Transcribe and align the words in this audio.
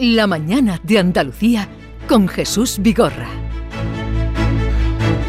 La 0.00 0.26
mañana 0.26 0.80
de 0.82 0.98
Andalucía 0.98 1.68
con 2.08 2.26
Jesús 2.26 2.78
Vigorra. 2.80 3.28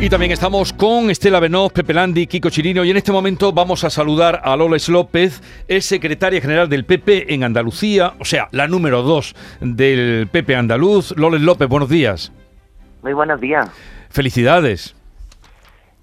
Y 0.02 0.10
también 0.10 0.32
estamos 0.32 0.74
con 0.74 1.12
Estela 1.12 1.40
Benoz, 1.40 1.72
Pepe 1.72 1.94
Landi, 1.94 2.26
Kiko 2.26 2.50
Chirino 2.50 2.84
y 2.84 2.90
en 2.90 2.98
este 2.98 3.12
momento 3.12 3.54
vamos 3.54 3.84
a 3.84 3.92
saludar 3.92 4.42
a 4.44 4.56
Loles 4.56 4.90
López, 4.90 5.44
es 5.68 5.86
secretaria 5.86 6.42
general 6.42 6.68
del 6.68 6.84
PP 6.84 7.32
en 7.32 7.44
Andalucía, 7.44 8.14
o 8.20 8.26
sea, 8.26 8.48
la 8.52 8.68
número 8.68 9.04
dos 9.04 9.36
del 9.62 10.28
PP 10.32 10.56
andaluz. 10.56 11.16
Loles 11.16 11.42
López, 11.42 11.68
buenos 11.70 11.90
días. 11.90 12.32
Muy 13.04 13.14
buenos 13.14 13.40
días. 13.40 13.70
Felicidades. 14.10 14.96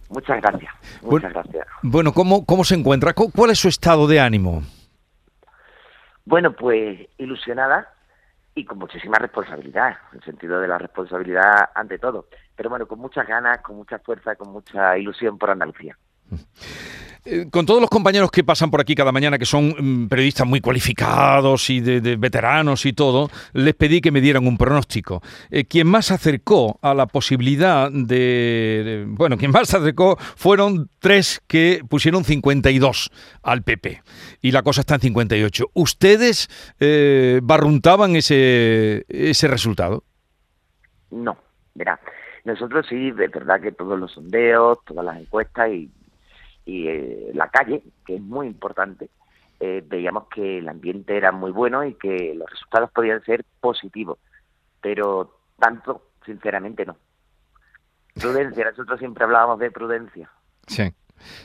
Muchas 0.08 0.40
gracias. 0.40 0.72
Muchas 1.02 1.32
gracias. 1.32 1.66
Bueno, 1.82 2.12
¿cómo, 2.12 2.46
¿cómo 2.46 2.62
se 2.62 2.76
encuentra? 2.76 3.12
¿Cuál 3.12 3.50
es 3.50 3.58
su 3.58 3.66
estado 3.66 4.06
de 4.06 4.20
ánimo? 4.20 4.62
Bueno, 6.24 6.52
pues 6.52 7.08
ilusionada 7.18 7.88
y 8.54 8.64
con 8.64 8.78
muchísima 8.78 9.18
responsabilidad, 9.18 9.96
en 10.12 10.18
el 10.18 10.24
sentido 10.24 10.60
de 10.60 10.68
la 10.68 10.78
responsabilidad 10.78 11.70
ante 11.74 11.98
todo. 11.98 12.26
Pero 12.54 12.70
bueno, 12.70 12.86
con 12.86 12.98
muchas 12.98 13.26
ganas, 13.26 13.58
con 13.58 13.76
mucha 13.76 13.98
fuerza, 13.98 14.36
con 14.36 14.52
mucha 14.52 14.96
ilusión 14.98 15.38
por 15.38 15.50
Andalucía. 15.50 15.96
Eh, 17.24 17.46
con 17.50 17.64
todos 17.66 17.80
los 17.80 17.88
compañeros 17.88 18.32
que 18.32 18.42
pasan 18.42 18.70
por 18.70 18.80
aquí 18.80 18.96
cada 18.96 19.12
mañana, 19.12 19.38
que 19.38 19.46
son 19.46 19.74
mm, 19.78 20.08
periodistas 20.08 20.44
muy 20.44 20.60
cualificados 20.60 21.70
y 21.70 21.80
de, 21.80 22.16
veteranos 22.16 22.84
y 22.84 22.92
todo, 22.92 23.30
les 23.52 23.74
pedí 23.74 24.00
que 24.00 24.10
me 24.10 24.20
dieran 24.20 24.44
un 24.46 24.58
pronóstico. 24.58 25.22
Eh, 25.50 25.64
quien 25.64 25.86
más 25.86 26.06
se 26.06 26.14
acercó 26.14 26.80
a 26.82 26.94
la 26.94 27.06
posibilidad 27.06 27.92
de, 27.92 29.04
Bueno, 29.06 29.36
quien 29.36 29.52
más 29.52 29.68
se 29.68 29.76
acercó 29.76 30.16
fueron 30.18 30.88
tres 30.98 31.40
que 31.46 31.82
pusieron 31.88 32.24
52 32.24 33.10
al 33.42 33.62
PP. 33.62 34.02
Y 34.40 34.50
la 34.50 34.62
cosa 34.62 34.80
está 34.80 34.96
en 34.96 35.02
58. 35.02 35.70
¿Ustedes 35.74 36.48
eh, 36.80 37.38
barruntaban 37.40 38.16
ese, 38.16 39.04
ese 39.08 39.46
resultado? 39.46 40.02
No, 41.12 41.36
verá. 41.74 42.00
Nosotros 42.44 42.86
sí, 42.88 43.08
es 43.10 43.30
verdad 43.30 43.60
que 43.60 43.70
todos 43.70 43.96
los 43.96 44.10
sondeos, 44.10 44.78
todas 44.84 45.04
las 45.04 45.20
encuestas 45.20 45.70
y 45.70 45.88
y 46.64 46.88
eh, 46.88 47.30
la 47.34 47.48
calle, 47.48 47.82
que 48.06 48.16
es 48.16 48.20
muy 48.20 48.46
importante, 48.46 49.10
eh, 49.60 49.82
veíamos 49.86 50.28
que 50.28 50.58
el 50.58 50.68
ambiente 50.68 51.16
era 51.16 51.32
muy 51.32 51.52
bueno 51.52 51.84
y 51.84 51.94
que 51.94 52.34
los 52.34 52.50
resultados 52.50 52.90
podían 52.90 53.22
ser 53.24 53.44
positivos, 53.60 54.18
pero 54.80 55.38
tanto, 55.58 56.02
sinceramente, 56.24 56.84
no. 56.84 56.96
Prudencia, 58.14 58.64
nosotros 58.64 58.98
siempre 58.98 59.24
hablábamos 59.24 59.58
de 59.58 59.70
prudencia. 59.70 60.30
Sí. 60.66 60.92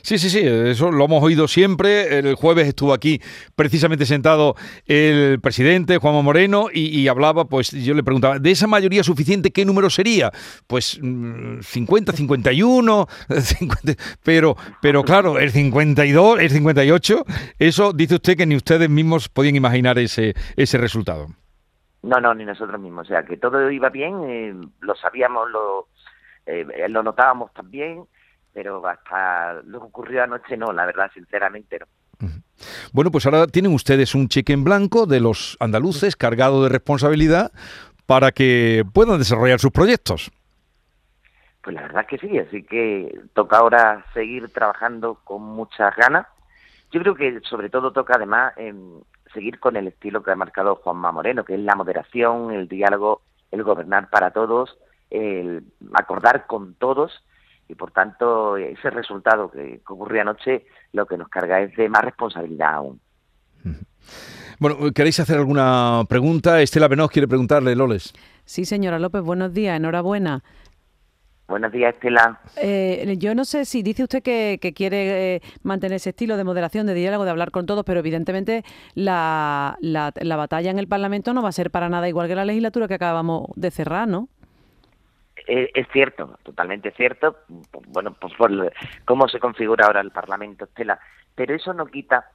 Sí, 0.02 0.18
sí, 0.18 0.30
sí, 0.30 0.40
eso 0.44 0.90
lo 0.90 1.04
hemos 1.04 1.22
oído 1.22 1.48
siempre. 1.48 2.18
El 2.18 2.34
jueves 2.34 2.66
estuvo 2.68 2.92
aquí 2.92 3.20
precisamente 3.56 4.06
sentado 4.06 4.54
el 4.86 5.40
presidente 5.40 5.98
Juan 5.98 6.24
Moreno 6.24 6.66
y, 6.72 7.08
hablaba, 7.08 7.44
pues 7.44 7.70
yo 7.70 7.94
le 7.94 8.02
preguntaba, 8.02 8.38
¿de 8.38 8.50
esa 8.50 8.66
mayoría 8.66 9.02
suficiente 9.02 9.50
qué 9.50 9.64
número 9.64 9.90
sería? 9.90 10.30
Pues 10.66 11.00
50, 11.00 12.12
51, 12.12 13.06
50, 13.40 13.92
pero, 14.22 14.56
pero 14.80 15.02
claro, 15.02 15.38
el 15.38 15.50
52, 15.50 16.40
el 16.40 16.50
58, 16.50 17.24
eso 17.58 17.92
dice 17.92 18.16
usted 18.16 18.36
que 18.36 18.46
ni 18.46 18.56
ustedes 18.56 18.88
mismos 18.88 19.28
podían 19.28 19.56
imaginar 19.56 19.98
ese, 19.98 20.34
ese 20.56 20.78
resultado. 20.78 21.28
No, 22.02 22.20
no, 22.20 22.34
ni 22.34 22.44
nosotros 22.44 22.80
mismos. 22.80 23.06
O 23.06 23.08
sea, 23.08 23.24
que 23.24 23.36
todo 23.36 23.70
iba 23.70 23.88
bien, 23.88 24.14
eh, 24.28 24.54
lo 24.80 24.94
sabíamos, 24.94 25.50
lo, 25.50 25.88
eh, 26.46 26.64
lo 26.88 27.02
notábamos 27.02 27.52
también 27.52 28.06
pero 28.52 28.86
hasta 28.86 29.54
lo 29.64 29.80
que 29.80 29.86
ocurrió 29.86 30.22
anoche 30.22 30.56
no, 30.56 30.72
la 30.72 30.86
verdad, 30.86 31.10
sinceramente 31.12 31.78
no. 31.78 31.86
Bueno, 32.92 33.10
pues 33.10 33.26
ahora 33.26 33.46
tienen 33.46 33.72
ustedes 33.72 34.14
un 34.14 34.28
cheque 34.28 34.52
en 34.52 34.64
blanco 34.64 35.06
de 35.06 35.20
los 35.20 35.56
andaluces 35.60 36.16
cargado 36.16 36.62
de 36.64 36.68
responsabilidad 36.68 37.52
para 38.06 38.32
que 38.32 38.84
puedan 38.92 39.18
desarrollar 39.18 39.60
sus 39.60 39.70
proyectos. 39.70 40.30
Pues 41.62 41.76
la 41.76 41.82
verdad 41.82 42.02
es 42.02 42.08
que 42.08 42.26
sí, 42.26 42.38
así 42.38 42.62
que 42.62 43.20
toca 43.34 43.58
ahora 43.58 44.04
seguir 44.14 44.48
trabajando 44.52 45.20
con 45.22 45.42
muchas 45.42 45.94
ganas. 45.94 46.26
Yo 46.90 47.00
creo 47.00 47.14
que 47.14 47.40
sobre 47.42 47.68
todo 47.68 47.92
toca 47.92 48.14
además 48.16 48.54
seguir 49.32 49.60
con 49.60 49.76
el 49.76 49.88
estilo 49.88 50.22
que 50.22 50.30
ha 50.30 50.36
marcado 50.36 50.76
Juanma 50.76 51.12
Moreno, 51.12 51.44
que 51.44 51.54
es 51.54 51.60
la 51.60 51.74
moderación, 51.74 52.50
el 52.52 52.66
diálogo, 52.66 53.20
el 53.50 53.62
gobernar 53.62 54.08
para 54.08 54.30
todos, 54.30 54.78
el 55.10 55.62
acordar 55.94 56.46
con 56.46 56.74
todos 56.74 57.12
y 57.68 57.74
por 57.74 57.90
tanto 57.90 58.56
ese 58.56 58.90
resultado 58.90 59.50
que, 59.50 59.80
ocurrió 59.86 60.22
anoche 60.22 60.66
lo 60.92 61.06
que 61.06 61.18
nos 61.18 61.28
carga 61.28 61.60
es 61.60 61.76
de 61.76 61.88
más 61.88 62.02
responsabilidad 62.02 62.74
aún. 62.74 63.00
Bueno, 64.58 64.76
¿queréis 64.94 65.20
hacer 65.20 65.38
alguna 65.38 66.02
pregunta? 66.08 66.60
Estela 66.60 66.88
Benoz 66.88 67.10
quiere 67.10 67.28
preguntarle, 67.28 67.76
Loles. 67.76 68.12
Sí, 68.44 68.64
señora 68.64 68.98
López, 68.98 69.22
buenos 69.22 69.52
días, 69.52 69.76
enhorabuena. 69.76 70.42
Buenos 71.48 71.72
días, 71.72 71.94
Estela. 71.94 72.40
Eh, 72.56 73.16
yo 73.18 73.34
no 73.34 73.46
sé 73.46 73.64
si 73.64 73.82
dice 73.82 74.02
usted 74.02 74.22
que, 74.22 74.58
quiere 74.74 75.36
eh, 75.36 75.42
mantener 75.62 75.96
ese 75.96 76.10
estilo 76.10 76.36
de 76.36 76.44
moderación, 76.44 76.86
de 76.86 76.92
diálogo, 76.92 77.24
de 77.24 77.30
hablar 77.30 77.50
con 77.50 77.64
todos, 77.64 77.84
pero 77.84 78.00
evidentemente 78.00 78.64
la, 78.94 79.78
la, 79.80 80.12
la 80.20 80.36
batalla 80.36 80.70
en 80.70 80.78
el 80.78 80.88
Parlamento 80.88 81.32
no 81.32 81.42
va 81.42 81.48
a 81.48 81.52
ser 81.52 81.70
para 81.70 81.88
nada 81.88 82.06
igual 82.06 82.28
que 82.28 82.34
la 82.34 82.44
legislatura 82.44 82.86
que 82.86 82.94
acabamos 82.94 83.46
de 83.56 83.70
cerrar, 83.70 84.08
¿no? 84.08 84.28
Es, 85.48 85.88
cierto, 85.92 86.38
totalmente 86.42 86.90
cierto. 86.92 87.38
Bueno, 87.88 88.14
pues 88.20 88.34
por 88.34 88.50
cómo 89.04 89.28
se 89.28 89.40
configura 89.40 89.86
ahora 89.86 90.00
el 90.00 90.10
Parlamento, 90.10 90.64
Estela. 90.64 91.00
Pero 91.34 91.54
eso 91.54 91.72
no 91.72 91.86
quita, 91.86 92.30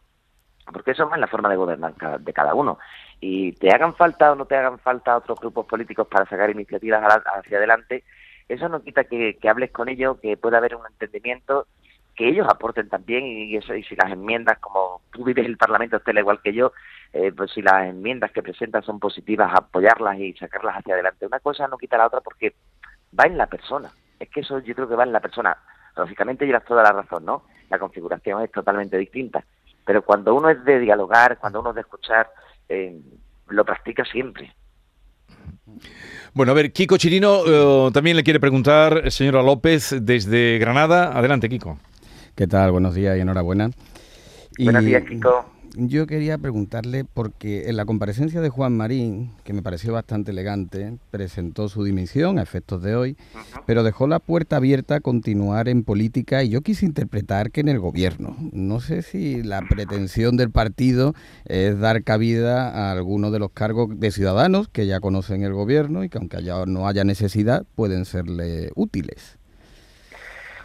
porque 0.71 0.91
eso 0.91 1.09
es 1.13 1.19
la 1.19 1.27
forma 1.27 1.49
de 1.49 1.55
gobernar 1.55 1.93
de 2.19 2.33
cada 2.33 2.55
uno. 2.55 2.79
Y 3.19 3.51
te 3.53 3.69
hagan 3.69 3.95
falta 3.95 4.31
o 4.31 4.35
no 4.35 4.45
te 4.45 4.55
hagan 4.55 4.79
falta 4.79 5.17
otros 5.17 5.39
grupos 5.39 5.65
políticos 5.65 6.07
para 6.07 6.25
sacar 6.25 6.49
iniciativas 6.49 7.03
hacia 7.25 7.57
adelante, 7.57 8.03
eso 8.49 8.69
no 8.69 8.83
quita 8.83 9.05
que, 9.05 9.37
hables 9.47 9.71
con 9.71 9.89
ellos, 9.89 10.19
que 10.19 10.37
pueda 10.37 10.57
haber 10.57 10.75
un 10.75 10.85
entendimiento, 10.85 11.67
que 12.15 12.27
ellos 12.27 12.47
aporten 12.47 12.89
también 12.89 13.25
y, 13.25 13.55
eso, 13.55 13.73
y 13.73 13.83
si 13.83 13.95
las 13.95 14.11
enmiendas, 14.11 14.59
como 14.59 15.01
tú 15.11 15.23
vives 15.23 15.45
el 15.45 15.57
Parlamento, 15.57 15.97
Estela, 15.97 16.19
igual 16.19 16.41
que 16.41 16.53
yo, 16.53 16.71
eh, 17.13 17.31
pues 17.35 17.51
si 17.51 17.61
las 17.61 17.87
enmiendas 17.87 18.31
que 18.31 18.43
presentan 18.43 18.83
son 18.83 18.99
positivas, 18.99 19.51
apoyarlas 19.53 20.19
y 20.19 20.33
sacarlas 20.33 20.77
hacia 20.77 20.93
adelante. 20.93 21.25
Una 21.25 21.39
cosa 21.39 21.67
no 21.67 21.77
quita 21.77 21.97
la 21.97 22.07
otra 22.07 22.21
porque 22.21 22.53
va 23.17 23.25
en 23.25 23.37
la 23.37 23.47
persona. 23.47 23.91
Es 24.19 24.29
que 24.29 24.41
eso 24.41 24.59
yo 24.59 24.75
creo 24.75 24.87
que 24.87 24.95
va 24.95 25.03
en 25.03 25.11
la 25.11 25.19
persona. 25.19 25.57
Lógicamente 25.95 26.45
llevas 26.45 26.65
toda 26.65 26.83
la 26.83 26.91
razón, 26.91 27.25
¿no? 27.25 27.43
La 27.69 27.79
configuración 27.79 28.41
es 28.43 28.51
totalmente 28.51 28.97
distinta. 28.97 29.43
Pero 29.85 30.03
cuando 30.03 30.33
uno 30.33 30.49
es 30.49 30.63
de 30.63 30.79
dialogar, 30.79 31.37
cuando 31.37 31.59
uno 31.59 31.69
es 31.69 31.75
de 31.75 31.81
escuchar, 31.81 32.29
eh, 32.69 32.99
lo 33.49 33.65
practica 33.65 34.03
siempre. 34.05 34.53
Bueno, 36.33 36.51
a 36.51 36.55
ver, 36.55 36.71
Kiko 36.71 36.97
Chirino 36.97 37.41
eh, 37.45 37.91
también 37.91 38.17
le 38.17 38.23
quiere 38.23 38.39
preguntar, 38.39 39.11
señora 39.11 39.43
López, 39.43 39.95
desde 40.01 40.57
Granada. 40.57 41.17
Adelante, 41.17 41.49
Kiko. 41.49 41.77
¿Qué 42.35 42.47
tal? 42.47 42.71
Buenos 42.71 42.95
días 42.95 43.17
y 43.17 43.21
enhorabuena. 43.21 43.69
Buenos 44.57 44.85
días, 44.85 45.03
Kiko 45.03 45.52
yo 45.75 46.07
quería 46.07 46.37
preguntarle, 46.37 47.05
porque 47.05 47.69
en 47.69 47.77
la 47.77 47.85
comparecencia 47.85 48.41
de 48.41 48.49
Juan 48.49 48.75
Marín, 48.77 49.31
que 49.43 49.53
me 49.53 49.61
pareció 49.61 49.93
bastante 49.93 50.31
elegante, 50.31 50.97
presentó 51.11 51.69
su 51.69 51.83
dimisión 51.83 52.39
a 52.39 52.43
efectos 52.43 52.81
de 52.83 52.95
hoy, 52.95 53.17
pero 53.65 53.83
dejó 53.83 54.07
la 54.07 54.19
puerta 54.19 54.57
abierta 54.57 54.95
a 54.95 54.99
continuar 54.99 55.67
en 55.69 55.83
política 55.83 56.43
y 56.43 56.49
yo 56.49 56.61
quise 56.61 56.85
interpretar 56.85 57.51
que 57.51 57.61
en 57.61 57.69
el 57.69 57.79
gobierno. 57.79 58.35
No 58.51 58.79
sé 58.79 59.01
si 59.01 59.43
la 59.43 59.61
pretensión 59.61 60.37
del 60.37 60.51
partido 60.51 61.13
es 61.45 61.79
dar 61.79 62.03
cabida 62.03 62.69
a 62.69 62.91
algunos 62.91 63.31
de 63.31 63.39
los 63.39 63.51
cargos 63.51 63.99
de 63.99 64.11
ciudadanos 64.11 64.67
que 64.67 64.85
ya 64.85 64.99
conocen 64.99 65.43
el 65.43 65.53
gobierno 65.53 66.03
y 66.03 66.09
que 66.09 66.17
aunque 66.17 66.37
no 66.67 66.87
haya 66.87 67.03
necesidad 67.03 67.65
pueden 67.75 68.05
serle 68.05 68.71
útiles. 68.75 69.37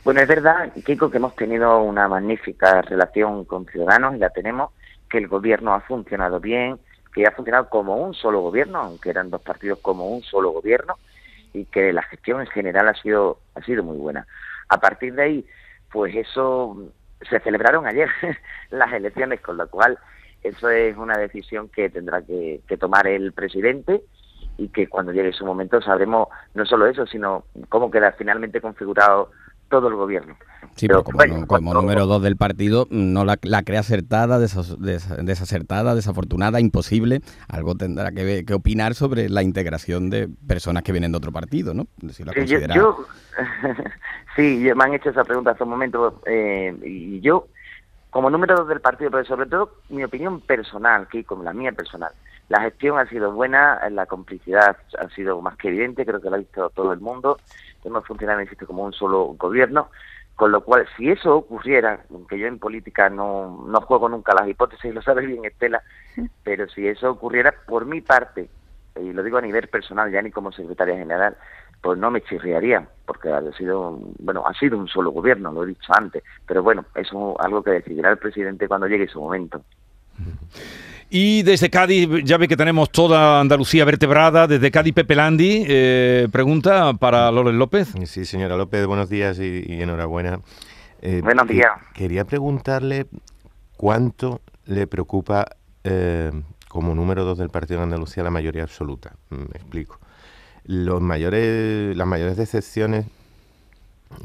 Bueno, 0.05 0.21
es 0.21 0.29
verdad, 0.29 0.73
Kiko, 0.85 1.11
que 1.11 1.19
hemos 1.19 1.37
tenido 1.37 1.83
una 1.83 2.09
magnífica 2.09 2.81
relación 2.83 3.45
con 3.45 3.67
Ciudadanos 3.67 4.15
y 4.15 4.19
la 4.19 4.31
tenemos 4.31 4.71
que 5.09 5.19
el 5.19 5.29
gobierno 5.29 5.75
ha 5.75 5.81
funcionado 5.81 6.41
bien, 6.41 6.79
que 7.15 7.27
ha 7.27 7.33
funcionado 7.33 7.69
como 7.69 7.97
un 7.97 8.15
solo 8.15 8.41
gobierno, 8.41 8.79
aunque 8.79 9.11
eran 9.11 9.31
dos 9.31 9.43
partidos 9.43 9.79
como 9.81 10.09
un 10.09 10.23
solo 10.23 10.51
gobierno, 10.51 10.97
y 11.53 11.65
que 11.65 11.93
la 11.93 12.03
gestión 12.03 12.41
en 12.41 12.47
general 12.49 12.89
ha 12.89 12.95
sido, 12.95 13.39
ha 13.55 13.63
sido 13.63 13.83
muy 13.83 13.97
buena. 13.97 14.27
A 14.69 14.79
partir 14.79 15.15
de 15.15 15.23
ahí, 15.23 15.47
pues 15.91 16.15
eso 16.15 16.77
se 17.29 17.41
celebraron 17.41 17.87
ayer 17.87 18.09
las 18.71 18.93
elecciones, 18.93 19.41
con 19.41 19.57
lo 19.57 19.69
cual 19.69 19.99
eso 20.43 20.71
es 20.71 20.97
una 20.97 21.17
decisión 21.17 21.69
que 21.69 21.91
tendrá 21.91 22.23
que, 22.23 22.61
que 22.69 22.77
tomar 22.77 23.07
el 23.07 23.33
presidente 23.33 24.03
y 24.57 24.69
que 24.69 24.89
cuando 24.89 25.13
llegue 25.13 25.33
su 25.33 25.45
momento 25.45 25.81
sabremos 25.81 26.29
no 26.55 26.65
solo 26.67 26.87
eso, 26.87 27.07
sino 27.07 27.45
cómo 27.69 27.91
queda 27.91 28.13
finalmente 28.13 28.61
configurado 28.61 29.31
todo 29.69 29.89
el 29.89 29.95
gobierno. 29.95 30.37
Sí, 30.79 30.87
pero, 30.87 31.03
como, 31.03 31.75
número 31.75 32.07
dos 32.07 32.23
del 32.23 32.37
partido, 32.37 32.87
no 32.91 33.25
la, 33.25 33.37
crea 33.37 33.81
acertada, 33.81 34.39
desacertada, 34.39 35.97
desafortunada, 35.97 36.61
imposible. 36.61 37.21
Algo 37.49 37.75
tendrá 37.75 38.13
que, 38.13 38.45
que, 38.45 38.55
opinar 38.55 38.95
sobre 38.95 39.29
la 39.29 39.43
integración 39.43 40.09
de 40.09 40.29
personas 40.47 40.85
que 40.85 40.93
vienen 40.93 41.11
de 41.11 41.19
otro 41.19 41.33
partido, 41.33 41.75
¿no? 41.75 41.89
Si 42.13 42.23
yo, 42.75 43.05
sí, 44.37 44.71
me 44.77 44.85
han 44.85 44.95
hecho 44.95 45.11
esa 45.11 45.25
pregunta 45.25 45.51
hace 45.51 45.65
un 45.65 45.71
momento 45.71 46.23
eh, 46.27 46.73
y 46.85 47.21
yo, 47.23 47.49
como 48.11 48.31
número 48.31 48.55
dos 48.55 48.69
del 48.69 48.81
partido, 48.81 49.11
pero 49.11 49.25
sobre 49.25 49.47
todo 49.47 49.73
mi 49.89 50.05
opinión 50.05 50.41
personal, 50.41 51.09
que 51.09 51.25
como 51.25 51.43
la 51.43 51.53
mía 51.53 51.73
personal, 51.73 52.13
La 52.49 52.61
gestión 52.61 52.99
ha 52.99 53.07
sido 53.07 53.33
buena, 53.33 53.81
la 53.91 54.07
complicidad 54.07 54.77
ha 54.99 55.09
sido 55.11 55.41
más 55.43 55.57
que 55.57 55.69
evidente, 55.69 56.07
creo 56.07 56.21
que 56.21 56.31
lo 56.31 56.37
ha 56.37 56.39
visto 56.39 56.71
todo 56.71 56.93
el 56.93 57.01
mundo. 57.01 57.39
Hemos 57.85 58.07
funcionado, 58.07 58.41
insisto, 58.41 58.67
como 58.67 58.85
un 58.85 58.93
solo 58.93 59.35
gobierno. 59.37 59.91
Con 60.39 60.53
lo 60.53 60.61
cual, 60.61 60.87
si 60.97 61.11
eso 61.11 61.35
ocurriera, 61.35 62.05
aunque 62.13 62.39
yo 62.39 62.47
en 62.47 62.61
política 62.61 63.11
no, 63.11 63.67
no 63.67 63.81
juego 63.81 64.09
nunca 64.09 64.37
las 64.39 64.49
hipótesis, 64.49 64.95
lo 64.95 65.03
sabe 65.03 65.27
bien 65.27 65.45
Estela, 65.45 65.83
pero 66.45 66.69
si 66.69 66.87
eso 66.87 67.11
ocurriera, 67.11 67.53
por 67.67 67.87
mi 67.87 68.03
parte, 68.03 68.49
y 68.95 69.13
lo 69.13 69.25
digo 69.25 69.39
a 69.39 69.43
nivel 69.43 69.67
personal, 69.67 70.13
ya 70.13 70.23
ni 70.23 70.31
como 70.31 70.53
secretaria 70.53 70.97
general, 70.97 71.37
pues 71.83 71.99
no 71.99 72.13
me 72.13 72.21
chirriaría, 72.21 72.89
porque 73.05 73.33
ha 73.33 73.43
sido, 73.55 73.99
bueno, 74.21 74.45
ha 74.47 74.55
sido 74.55 74.79
un 74.79 74.87
solo 74.87 75.11
gobierno, 75.11 75.51
lo 75.51 75.65
he 75.65 75.67
dicho 75.67 75.93
antes, 75.93 76.23
pero 76.47 76.63
bueno, 76.63 76.85
eso 76.95 77.35
es 77.37 77.45
algo 77.45 77.65
que 77.65 77.73
decidirá 77.73 78.13
el 78.13 78.19
presidente 78.19 78.69
cuando 78.69 78.87
llegue 78.87 79.09
su 79.09 79.21
momento. 79.21 79.65
Y 81.11 81.43
desde 81.43 81.71
Cádiz, 81.71 82.07
ya 82.25 82.37
ve 82.37 82.49
que 82.49 82.57
tenemos 82.57 82.91
toda 82.91 83.41
Andalucía 83.41 83.87
vertebrada. 83.87 84.47
Desde 84.47 84.71
Cádiz, 84.71 84.93
Pepe 84.93 85.15
Landi, 85.15 85.65
eh, 85.67 86.29
pregunta 86.31 86.93
para 86.95 87.31
Loles 87.31 87.55
López. 87.55 87.95
Sí, 88.05 88.27
señora 88.27 88.57
López, 88.57 88.87
buenos 88.87 89.09
días 89.09 89.39
y, 89.39 89.65
enhorabuena. 89.81 90.41
Eh, 91.01 91.23
buenos 91.23 91.49
días. 91.49 91.71
quería 91.95 92.27
preguntarle 92.27 93.07
cuánto 93.79 94.43
le 94.67 94.87
preocupa 94.87 95.47
eh, 95.83 96.31
como 96.69 96.95
número 96.95 97.25
dos 97.25 97.39
del 97.39 97.49
Partido 97.49 97.79
de 97.79 97.85
Andalucía 97.85 98.23
la 98.23 98.31
mayoría 98.31 98.65
absoluta. 98.65 99.15
Mm, 99.31 99.37
me 99.37 99.57
explico. 99.57 99.99
Los 100.65 101.01
mayores, 101.01 101.97
las 101.97 102.07
mayores 102.07 102.37
decepciones, 102.37 103.07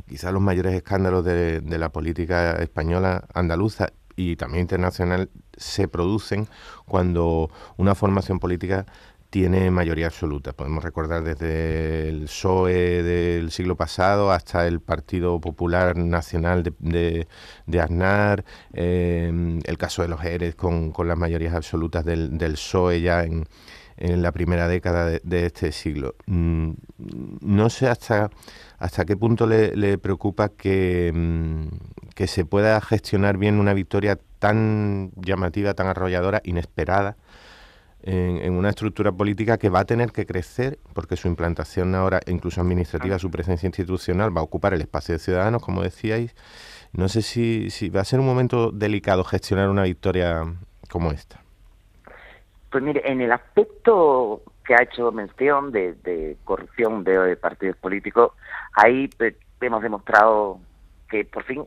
quizás 0.09 0.33
los 0.33 0.41
mayores 0.41 0.73
escándalos 0.73 1.23
de 1.23 1.61
la 1.77 1.89
política 1.89 2.57
española 2.61 3.23
andaluza 3.33 3.93
y 4.15 4.35
también 4.35 4.61
internacional 4.61 5.29
se 5.57 5.87
producen 5.87 6.47
cuando 6.85 7.49
una 7.77 7.95
formación 7.95 8.39
política 8.39 8.85
tiene 9.33 9.71
mayoría 9.71 10.05
absoluta. 10.05 10.53
Podemos 10.53 10.83
recordar 10.83 11.23
desde 11.23 12.07
el 12.07 12.25
PSOE 12.25 13.01
del 13.01 13.49
siglo 13.49 13.75
pasado 13.75 14.31
hasta 14.31 14.67
el 14.67 14.79
Partido 14.79 15.41
Popular 15.41 15.97
Nacional 15.97 16.61
de, 16.61 17.27
de, 17.65 17.81
Aznar, 17.81 18.45
em, 18.73 19.59
el 19.63 19.77
caso 19.79 20.03
de 20.03 20.09
los 20.09 20.23
ERES 20.23 20.53
con, 20.53 20.91
con 20.91 21.07
las 21.07 21.17
mayorías 21.17 21.55
absolutas 21.55 22.05
del, 22.05 22.37
del 22.37 22.53
PSOE 22.53 23.01
ya 23.01 23.23
en, 23.23 23.47
en 23.97 24.21
la 24.21 24.31
primera 24.31 24.67
década 24.67 25.19
de, 25.23 25.45
este 25.45 25.71
siglo. 25.71 26.15
Mm, 26.25 26.71
no 27.41 27.69
sé 27.69 27.87
hasta, 27.87 28.29
hasta 28.77 29.05
qué 29.05 29.15
punto 29.15 29.47
le, 29.47 29.97
preocupa 29.97 30.49
que, 30.49 31.11
mm, 31.13 31.67
que 32.15 32.27
se 32.27 32.45
pueda 32.45 32.79
gestionar 32.81 33.37
bien 33.37 33.59
una 33.59 33.73
victoria 33.73 34.17
tan 34.39 35.11
llamativa, 35.15 35.73
tan 35.73 35.87
arrolladora, 35.87 36.41
inesperada, 36.43 37.15
en, 38.03 38.53
una 38.53 38.69
estructura 38.69 39.11
política 39.11 39.57
que 39.57 39.69
va 39.69 39.81
a 39.81 39.85
tener 39.85 40.11
que 40.11 40.25
crecer, 40.25 40.77
porque 40.93 41.15
su 41.15 41.27
implantación 41.27 41.95
ahora, 41.95 42.19
incluso 42.27 42.61
administrativa, 42.61 43.17
su 43.17 43.31
presencia 43.31 43.67
institucional, 43.67 44.35
va 44.35 44.41
a 44.41 44.43
ocupar 44.43 44.73
el 44.73 44.81
espacio 44.81 45.13
de 45.13 45.19
ciudadanos, 45.19 45.61
como 45.61 45.81
decíais. 45.81 46.35
No 46.91 47.07
sé 47.07 47.21
si, 47.21 47.69
si 47.69 47.89
va 47.89 48.01
a 48.01 48.05
ser 48.05 48.19
un 48.19 48.25
momento 48.25 48.71
delicado 48.71 49.23
gestionar 49.23 49.69
una 49.69 49.83
victoria 49.83 50.43
como 50.89 51.11
esta. 51.11 51.42
Pues 52.73 52.83
mire, 52.83 53.03
en 53.05 53.21
el 53.21 53.31
aspecto 53.31 54.41
que 54.65 54.73
ha 54.73 54.81
hecho 54.81 55.11
mención 55.11 55.71
de, 55.71 56.35
corrupción 56.43 57.03
de, 57.03 57.35
partidos 57.35 57.77
políticos, 57.77 58.31
ahí 58.73 59.07
pues, 59.15 59.35
hemos 59.61 59.83
demostrado 59.83 60.57
que 61.07 61.23
por 61.23 61.43
fin 61.43 61.63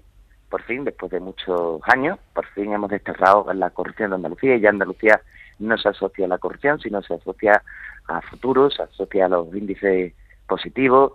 por 0.49 0.63
fin, 0.65 0.83
después 0.83 1.13
de 1.13 1.21
muchos 1.21 1.81
años, 1.85 2.19
por 2.35 2.45
fin 2.47 2.73
hemos 2.73 2.91
desterrado 2.91 3.53
la 3.55 3.71
corrupción 3.71 4.11
de 4.11 4.17
Andalucía 4.17 4.57
y 4.57 4.61
ya 4.61 4.71
Andalucía 4.71 5.21
no 5.61 5.79
se 5.79 5.91
asocia 5.91 6.25
a 6.25 6.29
la 6.29 6.39
corrupción, 6.39 6.81
sino 6.81 7.01
se 7.03 7.15
asocia 7.15 7.63
a 8.09 8.21
futuros, 8.23 8.75
se 8.75 8.83
asocia 8.83 9.27
a 9.27 9.29
los 9.29 9.55
índices 9.55 10.13
positivos, 10.49 11.13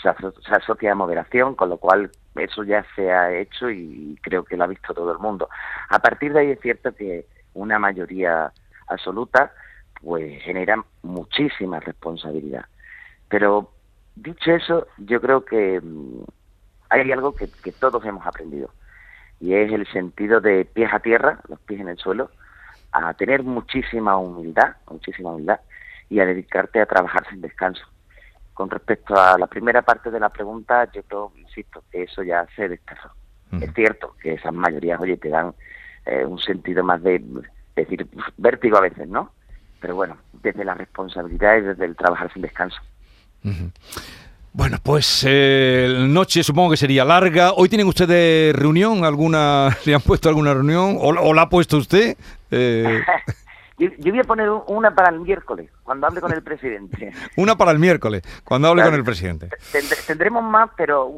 se, 0.00 0.08
asocia 0.08 0.92
a 0.92 0.94
moderación, 0.94 1.56
con 1.56 1.70
lo 1.70 1.78
cual 1.78 2.12
eso 2.36 2.62
ya 2.62 2.86
se 2.94 3.10
ha 3.10 3.36
hecho 3.36 3.68
y 3.68 4.16
creo 4.22 4.44
que 4.44 4.56
lo 4.56 4.62
ha 4.62 4.68
visto 4.68 4.94
todo 4.94 5.10
el 5.10 5.18
mundo. 5.18 5.48
A 5.88 5.98
partir 5.98 6.32
de 6.32 6.40
ahí 6.40 6.50
es 6.50 6.60
cierto 6.60 6.94
que 6.94 7.26
una 7.54 7.80
mayoría 7.80 8.52
absoluta 8.88 9.52
pues 10.02 10.42
genera 10.42 10.84
muchísima 11.02 11.80
responsabilidad. 11.80 12.66
Pero 13.28 13.70
dicho 14.14 14.52
eso, 14.52 14.86
yo 14.98 15.20
creo 15.20 15.44
que 15.44 15.80
mm, 15.80 16.22
hay 16.90 17.10
algo 17.12 17.34
que, 17.34 17.48
todos 17.72 18.04
hemos 18.04 18.26
aprendido 18.26 18.70
y 19.40 19.54
es 19.54 19.72
el 19.72 19.86
sentido 19.88 20.40
de 20.40 20.64
pies 20.64 20.92
a 20.92 21.00
tierra, 21.00 21.40
los 21.48 21.58
pies 21.60 21.80
en 21.80 21.88
el 21.88 21.98
suelo, 21.98 22.30
a 22.92 23.12
tener 23.14 23.42
muchísima 23.42 24.16
humildad, 24.16 24.76
muchísima 24.88 25.32
humildad 25.32 25.60
y 26.08 26.20
a 26.20 26.26
dedicarte 26.26 26.80
a 26.80 26.86
trabajar 26.86 27.26
sin 27.28 27.40
descanso. 27.40 27.84
Con 28.52 28.70
respecto 28.70 29.16
a 29.16 29.36
la 29.36 29.48
primera 29.48 29.82
parte 29.82 30.10
de 30.10 30.20
la 30.20 30.28
pregunta, 30.28 30.90
yo 30.92 31.02
creo, 31.02 31.32
insisto, 31.36 31.82
que 31.90 32.04
eso 32.04 32.22
ya 32.22 32.46
se 32.54 32.68
desterró. 32.68 33.10
Es 33.60 33.72
cierto 33.74 34.16
que 34.20 34.34
esas 34.34 34.52
mayorías, 34.52 35.00
oye, 35.00 35.16
te 35.16 35.28
dan 35.28 35.54
eh, 36.06 36.24
un 36.24 36.38
sentido 36.38 36.82
más 36.82 37.02
de, 37.02 37.22
decir, 37.74 38.06
vértigo 38.36 38.76
a 38.78 38.82
veces, 38.82 39.08
¿no? 39.08 39.32
Pero 39.80 39.96
bueno, 39.96 40.16
desde 40.42 40.64
la 40.64 40.74
responsabilidad 40.74 41.56
y 41.58 41.60
desde 41.62 41.84
el 41.84 41.96
trabajar 41.96 42.32
sin 42.32 42.42
descanso. 42.42 42.80
Bueno, 44.52 44.78
pues 44.82 45.24
eh, 45.28 46.06
noche 46.08 46.44
supongo 46.44 46.70
que 46.70 46.76
sería 46.76 47.04
larga. 47.04 47.52
¿Hoy 47.52 47.68
tienen 47.68 47.88
ustedes 47.88 48.54
reunión? 48.54 49.04
¿Alguna 49.04 49.76
¿Le 49.84 49.94
han 49.94 50.00
puesto 50.00 50.28
alguna 50.28 50.54
reunión? 50.54 50.96
¿O, 51.00 51.34
la 51.34 51.42
ha 51.42 51.48
puesto 51.48 51.76
usted? 51.76 52.16
Eh... 52.50 53.02
yo, 53.78 53.90
voy 53.98 54.20
a 54.20 54.24
poner 54.24 54.48
una 54.68 54.94
para 54.94 55.10
el 55.10 55.20
miércoles, 55.20 55.68
cuando 55.82 56.06
hable 56.06 56.20
con 56.20 56.32
el 56.32 56.42
presidente. 56.42 57.12
una 57.36 57.56
para 57.56 57.72
el 57.72 57.80
miércoles, 57.80 58.22
cuando 58.44 58.68
hable 58.68 58.84
con 58.84 58.94
el 58.94 59.02
presidente. 59.02 59.48
tendremos 60.06 60.44
más, 60.44 60.70
pero 60.76 61.12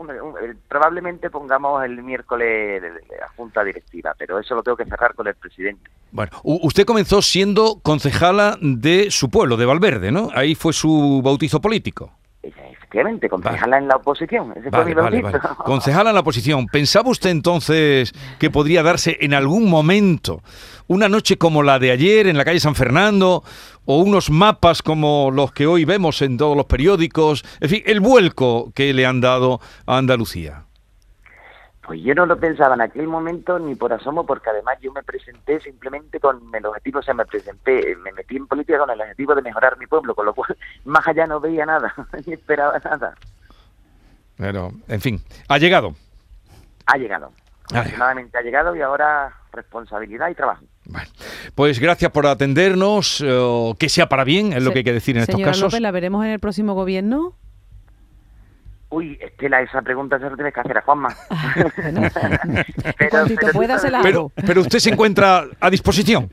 probablemente 0.67 1.29
pongamos 1.29 1.85
el 1.85 2.03
miércoles 2.03 2.83
la 3.21 3.29
junta 3.37 3.63
directiva, 3.63 4.15
pero 4.17 4.39
eso 4.39 4.55
lo 4.55 4.63
tengo 4.63 4.79
que 4.79 4.87
cerrar 4.87 5.15
con 5.15 5.27
el 5.27 5.35
presidente. 5.35 5.91
Bueno, 6.17 6.31
usted 6.45 6.87
comenzó 6.87 7.21
siendo 7.21 7.79
concejala 7.83 8.57
de 8.63 9.11
su 9.11 9.29
pueblo, 9.29 9.59
de 9.59 9.67
Valverde, 9.67 10.11
¿no? 10.11 10.31
Ahí 10.35 10.55
fue 10.55 10.73
su 10.73 11.21
bautizo 11.23 11.61
político. 11.61 12.11
Efectivamente, 12.43 13.29
concejala 13.29 13.77
en 13.77 13.89
la 13.89 13.97
oposición. 13.97 14.55
Ese 14.57 14.71
Concejala 15.65 16.11
en 16.11 16.15
la 16.15 16.21
oposición. 16.21 16.69
¿Pensaba 16.69 17.11
usted 17.11 17.29
entonces 17.29 18.15
que 18.39 18.49
podría 18.49 18.83
darse 18.83 19.19
en 19.21 19.35
algún 19.35 19.69
momento 19.69 20.41
una 20.87 21.11
noche 21.11 21.37
como 21.37 21.63
la 21.63 21.79
de 21.79 21.91
ayer 21.91 22.27
en 22.29 22.39
la 22.39 22.47
calle 22.47 22.61
San 22.61 22.75
Fernando 22.75 23.45
o 23.85 23.99
unos 23.99 24.31
mapas 24.31 24.81
como 24.81 25.31
los 25.31 25.53
que 25.53 25.67
hoy 25.67 25.85
vemos 25.85 26.23
en 26.23 26.39
todos 26.39 26.57
los 26.57 26.65
periódicos? 26.65 27.45
En 27.61 27.69
fin, 27.69 27.83
el 27.85 28.01
vuelco 28.01 28.73
que 28.75 28.95
le 28.95 29.05
han 29.05 29.21
dado 29.21 29.61
a 29.85 29.99
Andalucía. 29.99 30.66
Pues 31.87 32.03
yo 32.03 32.15
no 32.17 32.27
lo 32.27 32.37
pensaba 32.37 32.75
en 32.75 32.81
aquel 32.81 33.07
momento 33.07 33.61
ni 33.61 33.77
por 33.77 33.93
asomo, 33.93 34.27
porque 34.27 34.51
además 34.51 34.77
yo 34.81 34.93
me 34.93 35.05
presenté 35.05 35.61
simplemente 35.61 36.19
con 36.19 36.43
el 36.53 36.67
objetivo, 36.67 36.99
o 36.99 37.03
sea, 37.03 37.15
me 37.15 37.25
presenté, 37.25 37.95
me 38.03 38.13
metí 38.13 38.37
en 38.37 38.49
política 38.49 38.79
con 38.79 38.91
el 38.91 39.01
objetivo 39.01 39.37
de 39.37 39.43
mejorar 39.43 39.79
mi 39.79 39.87
pueblo, 39.87 40.13
con 40.13 40.27
lo 40.27 40.35
cual 40.35 40.57
más 40.85 41.07
allá 41.07 41.27
no 41.29 41.39
veía 41.39 41.65
nada, 41.65 41.95
ni 42.27 42.33
esperaba 42.33 42.77
nada. 42.81 43.15
Pero, 44.37 44.73
en 44.89 45.01
fin, 45.01 45.23
ha 45.47 45.59
llegado. 45.59 45.95
Ha 46.87 46.99
llegado. 46.99 47.31
Afortunadamente 47.73 48.37
ha 48.37 48.43
llegado 48.43 48.75
y 48.75 48.81
ahora 48.81 49.33
responsabilidad 49.53 50.29
y 50.29 50.35
trabajo. 50.35 50.65
Bueno, 50.85 51.09
pues 51.55 51.79
gracias 51.79 52.11
por 52.11 52.27
atendernos, 52.27 53.25
que 53.79 53.89
sea 53.89 54.09
para 54.09 54.25
bien, 54.25 54.53
es 54.53 54.63
lo 54.63 54.73
que 54.73 54.79
hay 54.79 54.85
que 54.85 54.93
decir 54.93 55.17
en 55.17 55.23
estos 55.23 55.41
casos. 55.41 55.63
López, 55.63 55.81
¿la 55.81 55.91
veremos 55.93 56.25
en 56.25 56.33
el 56.33 56.41
próximo 56.41 56.75
gobierno? 56.75 57.35
Uy, 58.97 59.19
Estela, 59.21 59.61
esa 59.61 59.83
pregunta 59.83 60.19
se 60.19 60.25
la 60.25 60.35
tienes 60.37 60.55
que 60.55 60.61
hacer 60.61 60.79
a 60.79 60.81
Juanma. 60.81 61.11
pero, 64.03 64.33
pero, 64.35 64.61
usted 64.63 64.79
se 64.79 64.89
encuentra 64.89 65.45
a 65.61 65.69
disposición. 65.69 66.31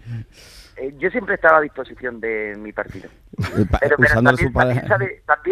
Eh, 0.77 0.95
yo 0.97 1.09
siempre 1.09 1.35
estaba 1.35 1.57
a 1.57 1.61
disposición 1.61 2.21
de 2.21 2.55
mi 2.57 2.71
partido. 2.71 3.09
pero, 3.37 3.97
también, 3.97 4.53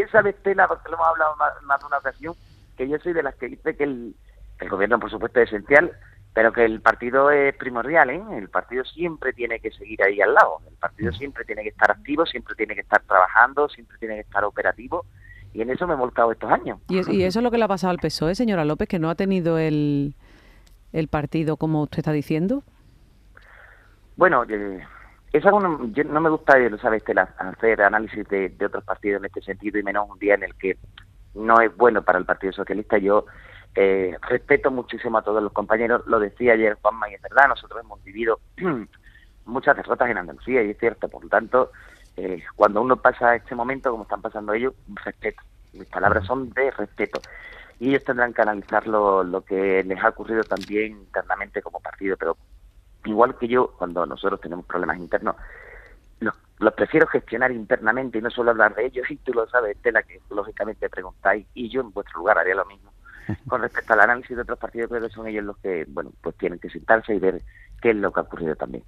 sabe, 0.09 0.29
Estela, 0.29 0.69
porque 0.69 0.87
lo 0.87 0.95
hemos 0.95 1.07
hablado 1.09 1.35
más, 1.35 1.81
de 1.81 1.85
una 1.85 1.97
ocasión, 1.97 2.33
que 2.77 2.87
yo 2.87 2.97
soy 2.99 3.11
de 3.11 3.23
las 3.23 3.35
que 3.35 3.49
dice 3.49 3.75
que 3.75 3.83
el, 3.83 4.15
el 4.61 4.69
gobierno, 4.69 4.97
por 4.97 5.11
supuesto, 5.11 5.41
es 5.41 5.49
esencial, 5.49 5.91
pero 6.33 6.53
que 6.53 6.63
el 6.63 6.79
partido 6.79 7.29
es 7.29 7.53
primordial, 7.57 8.09
¿eh? 8.09 8.23
El 8.37 8.47
partido 8.47 8.85
siempre 8.85 9.33
tiene 9.33 9.59
que 9.59 9.71
seguir 9.71 10.01
ahí 10.01 10.21
al 10.21 10.33
lado. 10.33 10.59
El 10.65 10.77
partido 10.77 11.11
siempre 11.11 11.43
tiene 11.43 11.63
que 11.63 11.69
estar 11.69 11.91
activo, 11.91 12.25
siempre 12.25 12.55
tiene 12.55 12.73
que 12.73 12.81
estar 12.81 13.01
trabajando, 13.01 13.67
siempre 13.67 13.97
tiene 13.97 14.15
que 14.15 14.21
estar 14.21 14.45
operativo 14.45 15.05
y 15.53 15.61
en 15.61 15.69
eso 15.69 15.87
me 15.87 15.93
he 15.93 15.97
volcado 15.97 16.31
estos 16.31 16.51
años. 16.51 16.79
¿Y, 16.89 16.99
eso 17.23 17.39
es 17.39 17.43
lo 17.43 17.51
que 17.51 17.57
le 17.57 17.65
ha 17.65 17.67
pasado 17.67 17.91
al 17.91 17.97
PSOE, 17.97 18.35
señora 18.35 18.65
López, 18.65 18.87
que 18.87 18.99
no 18.99 19.09
ha 19.09 19.15
tenido 19.15 19.57
el, 19.57 20.15
el 20.93 21.07
partido 21.07 21.57
como 21.57 21.83
usted 21.83 21.99
está 21.99 22.11
diciendo? 22.11 22.63
Bueno, 24.15 24.43
eh, 24.47 24.85
es 25.33 25.45
algo, 25.45 25.59
no 25.61 26.21
me 26.21 26.29
gusta, 26.29 26.57
lo 26.59 26.77
sabes, 26.77 27.03
hacer 27.37 27.81
análisis 27.81 28.27
de, 28.27 28.53
otros 28.65 28.83
partidos 28.83 29.19
en 29.19 29.25
este 29.25 29.41
sentido 29.41 29.79
y 29.79 29.83
menos 29.83 30.09
un 30.09 30.19
día 30.19 30.35
en 30.35 30.43
el 30.43 30.55
que 30.55 30.77
no 31.33 31.61
es 31.61 31.75
bueno 31.75 32.01
para 32.03 32.19
el 32.19 32.25
Partido 32.25 32.51
Socialista. 32.51 32.97
Yo 32.97 33.25
eh, 33.75 34.17
respeto 34.29 34.71
muchísimo 34.71 35.17
a 35.17 35.21
todos 35.21 35.41
los 35.41 35.53
compañeros, 35.53 36.05
lo 36.05 36.19
decía 36.19 36.53
ayer 36.53 36.77
Juanma 36.81 37.09
y 37.09 37.13
es 37.13 37.21
verdad, 37.21 37.47
nosotros 37.47 37.79
hemos 37.81 38.03
vivido 38.03 38.39
muchas 39.45 39.77
derrotas 39.77 40.09
en 40.09 40.17
Andalucía, 40.17 40.63
y 40.63 40.71
es 40.71 40.77
cierto. 40.77 41.07
Por 41.07 41.23
lo 41.23 41.29
tanto, 41.29 41.71
eh, 42.17 42.43
cuando 42.55 42.81
uno 42.81 42.97
pasa 42.97 43.35
este 43.35 43.55
momento, 43.55 43.91
como 43.91 44.03
están 44.03 44.21
pasando 44.21 44.53
ellos, 44.53 44.73
respeto. 45.03 45.41
Mis 45.73 45.87
palabras 45.87 46.25
son 46.25 46.49
de 46.51 46.71
respeto. 46.71 47.21
Y 47.79 47.89
ellos 47.89 48.03
tendrán 48.03 48.33
que 48.33 48.41
analizar 48.41 48.87
lo, 48.87 49.23
lo 49.23 49.41
que 49.41 49.83
les 49.83 50.03
ha 50.03 50.09
ocurrido 50.09 50.43
también 50.43 50.91
internamente 50.93 51.61
como 51.61 51.79
partido. 51.79 52.17
Pero 52.17 52.37
igual 53.05 53.37
que 53.37 53.47
yo, 53.47 53.71
cuando 53.77 54.05
nosotros 54.05 54.41
tenemos 54.41 54.65
problemas 54.65 54.97
internos, 54.97 55.35
los, 56.19 56.35
los 56.59 56.73
prefiero 56.73 57.07
gestionar 57.07 57.51
internamente 57.51 58.19
y 58.19 58.21
no 58.21 58.29
solo 58.29 58.51
hablar 58.51 58.75
de 58.75 58.85
ellos. 58.85 59.07
Y 59.09 59.17
tú 59.17 59.33
lo 59.33 59.47
sabes, 59.47 59.77
Tela, 59.81 60.03
que 60.03 60.19
lógicamente 60.29 60.89
preguntáis. 60.89 61.47
Y 61.53 61.69
yo 61.69 61.81
en 61.81 61.91
vuestro 61.91 62.19
lugar 62.19 62.37
haría 62.37 62.55
lo 62.55 62.65
mismo. 62.65 62.91
Con 63.47 63.61
respecto 63.61 63.93
al 63.93 64.01
análisis 64.01 64.35
de 64.35 64.43
otros 64.43 64.59
partidos, 64.59 64.89
creo 64.89 65.01
que 65.01 65.09
son 65.09 65.27
ellos 65.27 65.45
los 65.45 65.57
que, 65.57 65.85
bueno, 65.87 66.11
pues 66.21 66.35
tienen 66.37 66.59
que 66.59 66.69
sentarse 66.69 67.15
y 67.15 67.19
ver 67.19 67.41
qué 67.81 67.91
es 67.91 67.95
lo 67.95 68.11
que 68.11 68.19
ha 68.19 68.23
ocurrido 68.23 68.55
también. 68.55 68.83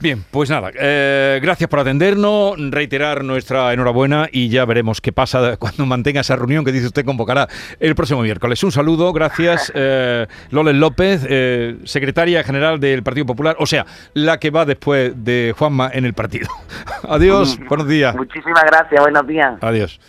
Bien, 0.00 0.24
pues 0.30 0.50
nada, 0.50 0.70
eh, 0.78 1.38
gracias 1.42 1.68
por 1.68 1.78
atendernos, 1.80 2.56
reiterar 2.70 3.24
nuestra 3.24 3.72
enhorabuena 3.72 4.28
y 4.30 4.48
ya 4.48 4.64
veremos 4.64 5.00
qué 5.00 5.12
pasa 5.12 5.56
cuando 5.58 5.86
mantenga 5.86 6.20
esa 6.20 6.36
reunión 6.36 6.64
que 6.64 6.72
dice 6.72 6.86
usted 6.86 7.04
convocará 7.04 7.48
el 7.80 7.94
próximo 7.94 8.22
miércoles. 8.22 8.62
Un 8.62 8.72
saludo, 8.72 9.12
gracias 9.12 9.72
eh, 9.74 10.26
Loles 10.50 10.74
López, 10.74 11.26
eh, 11.28 11.78
secretaria 11.84 12.42
general 12.44 12.80
del 12.80 13.02
Partido 13.02 13.26
Popular, 13.26 13.56
o 13.58 13.66
sea, 13.66 13.86
la 14.14 14.38
que 14.38 14.50
va 14.50 14.64
después 14.64 15.12
de 15.24 15.54
Juanma 15.56 15.90
en 15.92 16.04
el 16.04 16.14
partido. 16.14 16.48
Adiós, 17.08 17.58
buenos 17.68 17.88
días. 17.88 18.14
Muchísimas 18.14 18.64
gracias, 18.64 19.00
buenos 19.00 19.26
días. 19.26 19.54
Adiós. 19.60 20.00